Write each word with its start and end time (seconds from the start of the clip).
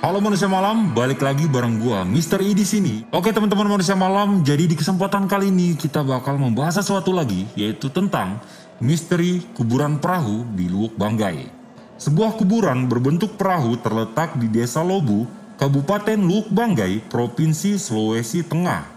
Halo 0.00 0.16
manusia 0.16 0.48
malam, 0.48 0.96
balik 0.96 1.20
lagi 1.20 1.44
bareng 1.44 1.76
gua 1.76 2.08
Mr. 2.08 2.40
E 2.40 2.56
di 2.56 2.64
sini. 2.64 3.04
Oke 3.12 3.36
teman-teman 3.36 3.76
manusia 3.76 3.92
malam, 3.92 4.40
jadi 4.40 4.64
di 4.64 4.72
kesempatan 4.72 5.28
kali 5.28 5.52
ini 5.52 5.76
kita 5.76 6.00
bakal 6.00 6.40
membahas 6.40 6.80
sesuatu 6.80 7.12
lagi 7.12 7.44
yaitu 7.52 7.92
tentang 7.92 8.40
misteri 8.80 9.44
kuburan 9.52 10.00
perahu 10.00 10.48
di 10.56 10.72
Luwuk 10.72 10.96
Banggai. 10.96 11.52
Sebuah 12.00 12.32
kuburan 12.40 12.88
berbentuk 12.88 13.36
perahu 13.36 13.76
terletak 13.76 14.40
di 14.40 14.48
Desa 14.48 14.80
Lobu, 14.80 15.28
Kabupaten 15.60 16.16
Luwuk 16.16 16.48
Banggai, 16.48 17.04
Provinsi 17.04 17.76
Sulawesi 17.76 18.40
Tengah. 18.40 18.88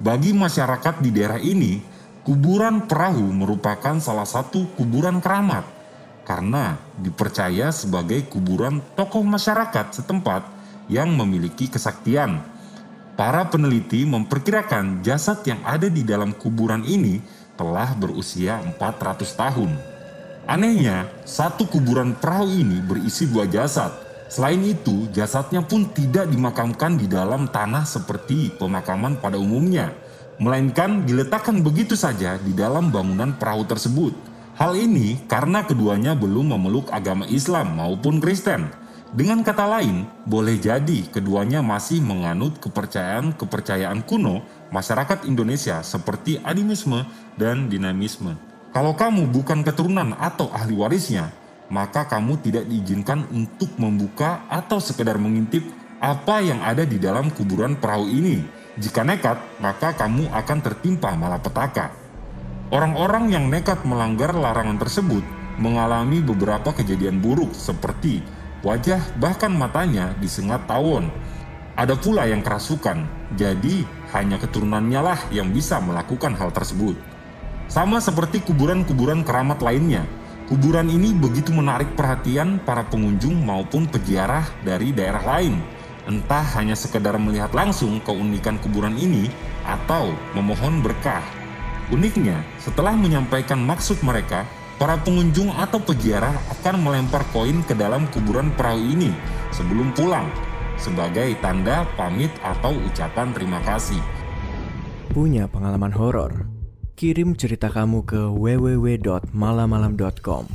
Bagi 0.00 0.32
masyarakat 0.32 1.04
di 1.04 1.12
daerah 1.12 1.36
ini, 1.36 1.84
kuburan 2.24 2.88
perahu 2.88 3.28
merupakan 3.28 4.00
salah 4.00 4.24
satu 4.24 4.72
kuburan 4.72 5.20
keramat 5.20 5.79
karena 6.30 6.78
dipercaya 6.94 7.74
sebagai 7.74 8.22
kuburan 8.30 8.78
tokoh 8.94 9.26
masyarakat 9.26 9.98
setempat 9.98 10.46
yang 10.86 11.10
memiliki 11.10 11.66
kesaktian. 11.66 12.38
Para 13.18 13.50
peneliti 13.50 14.06
memperkirakan 14.06 15.02
jasad 15.02 15.42
yang 15.42 15.58
ada 15.66 15.90
di 15.90 16.06
dalam 16.06 16.30
kuburan 16.30 16.86
ini 16.86 17.18
telah 17.58 17.98
berusia 17.98 18.62
400 18.62 19.26
tahun. 19.34 19.70
Anehnya, 20.46 21.10
satu 21.26 21.66
kuburan 21.66 22.14
perahu 22.14 22.46
ini 22.46 22.78
berisi 22.78 23.26
dua 23.26 23.50
jasad. 23.50 23.90
Selain 24.30 24.62
itu, 24.62 25.10
jasadnya 25.10 25.66
pun 25.66 25.90
tidak 25.90 26.30
dimakamkan 26.30 26.94
di 26.94 27.10
dalam 27.10 27.50
tanah 27.50 27.82
seperti 27.82 28.54
pemakaman 28.54 29.18
pada 29.18 29.34
umumnya, 29.34 29.90
melainkan 30.38 31.02
diletakkan 31.02 31.58
begitu 31.58 31.98
saja 31.98 32.38
di 32.38 32.54
dalam 32.54 32.94
bangunan 32.94 33.34
perahu 33.34 33.66
tersebut. 33.66 34.29
Hal 34.60 34.76
ini 34.76 35.16
karena 35.24 35.64
keduanya 35.64 36.12
belum 36.12 36.52
memeluk 36.52 36.92
agama 36.92 37.24
Islam 37.32 37.80
maupun 37.80 38.20
Kristen. 38.20 38.68
Dengan 39.08 39.40
kata 39.40 39.64
lain, 39.64 40.04
boleh 40.28 40.60
jadi 40.60 41.08
keduanya 41.08 41.64
masih 41.64 42.04
menganut 42.04 42.60
kepercayaan-kepercayaan 42.60 44.04
kuno 44.04 44.44
masyarakat 44.68 45.24
Indonesia 45.24 45.80
seperti 45.80 46.44
animisme 46.44 47.08
dan 47.40 47.72
dinamisme. 47.72 48.36
Kalau 48.76 48.92
kamu 48.92 49.32
bukan 49.32 49.64
keturunan 49.64 50.12
atau 50.20 50.52
ahli 50.52 50.76
warisnya, 50.76 51.32
maka 51.72 52.04
kamu 52.04 52.44
tidak 52.44 52.68
diizinkan 52.68 53.32
untuk 53.32 53.72
membuka 53.80 54.44
atau 54.52 54.76
sekedar 54.76 55.16
mengintip 55.16 55.64
apa 56.04 56.44
yang 56.44 56.60
ada 56.60 56.84
di 56.84 57.00
dalam 57.00 57.32
kuburan 57.32 57.80
perahu 57.80 58.12
ini. 58.12 58.44
Jika 58.76 59.08
nekat, 59.08 59.40
maka 59.56 59.96
kamu 59.96 60.28
akan 60.28 60.58
tertimpa 60.60 61.16
malapetaka. 61.16 62.09
Orang-orang 62.70 63.34
yang 63.34 63.50
nekat 63.50 63.82
melanggar 63.82 64.30
larangan 64.30 64.78
tersebut 64.78 65.26
mengalami 65.58 66.22
beberapa 66.22 66.70
kejadian 66.70 67.18
buruk 67.18 67.50
seperti 67.50 68.22
wajah 68.62 69.02
bahkan 69.18 69.50
matanya 69.50 70.14
disengat 70.22 70.70
tawon. 70.70 71.10
Ada 71.74 71.98
pula 71.98 72.30
yang 72.30 72.46
kerasukan, 72.46 73.10
jadi 73.34 73.82
hanya 74.14 74.38
keturunannya 74.38 75.00
lah 75.02 75.18
yang 75.34 75.50
bisa 75.50 75.82
melakukan 75.82 76.38
hal 76.38 76.54
tersebut. 76.54 76.94
Sama 77.66 77.98
seperti 77.98 78.38
kuburan-kuburan 78.46 79.26
keramat 79.26 79.58
lainnya, 79.66 80.06
kuburan 80.46 80.86
ini 80.94 81.10
begitu 81.10 81.50
menarik 81.50 81.98
perhatian 81.98 82.62
para 82.62 82.86
pengunjung 82.86 83.34
maupun 83.34 83.90
peziarah 83.90 84.46
dari 84.62 84.94
daerah 84.94 85.26
lain. 85.26 85.58
Entah 86.06 86.46
hanya 86.54 86.78
sekedar 86.78 87.18
melihat 87.18 87.50
langsung 87.50 87.98
keunikan 88.06 88.62
kuburan 88.62 88.94
ini 88.94 89.26
atau 89.66 90.14
memohon 90.38 90.86
berkah 90.86 91.39
Uniknya, 91.90 92.46
setelah 92.62 92.94
menyampaikan 92.94 93.58
maksud 93.58 93.98
mereka, 94.06 94.46
para 94.78 94.94
pengunjung 95.02 95.50
atau 95.52 95.82
peziarah 95.82 96.32
akan 96.58 96.80
melempar 96.80 97.26
koin 97.34 97.60
ke 97.66 97.74
dalam 97.74 98.06
kuburan 98.14 98.54
perahu 98.54 98.80
ini 98.80 99.10
sebelum 99.52 99.92
pulang 99.92 100.24
sebagai 100.80 101.36
tanda 101.44 101.84
pamit 101.94 102.32
atau 102.40 102.72
ucapan 102.72 103.36
terima 103.36 103.60
kasih. 103.62 104.00
Punya 105.12 105.44
pengalaman 105.46 105.92
horor? 105.92 106.48
Kirim 106.96 107.36
cerita 107.36 107.68
kamu 107.68 108.08
ke 108.08 108.32
www.malamalam.com. 108.32 110.48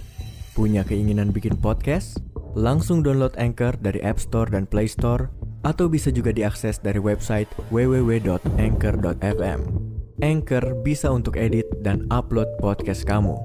Punya 0.58 0.82
keinginan 0.88 1.30
bikin 1.30 1.62
podcast? 1.62 2.18
Langsung 2.56 3.04
download 3.04 3.36
Anchor 3.38 3.76
dari 3.78 4.00
App 4.02 4.18
Store 4.18 4.50
dan 4.50 4.66
Play 4.66 4.88
Store 4.88 5.28
atau 5.68 5.92
bisa 5.92 6.08
juga 6.14 6.32
diakses 6.32 6.80
dari 6.80 7.00
website 7.02 7.50
www.anchor.fm. 7.74 9.85
Anchor 10.26 10.82
bisa 10.82 11.14
untuk 11.14 11.38
edit 11.38 11.70
dan 11.86 12.10
upload 12.10 12.50
podcast 12.58 13.06
kamu. 13.06 13.38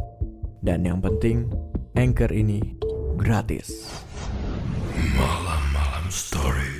Dan 0.64 0.88
yang 0.88 1.04
penting, 1.04 1.52
Anchor 1.92 2.32
ini 2.32 2.72
gratis. 3.20 4.00
Malam-malam 5.12 6.08
story. 6.08 6.79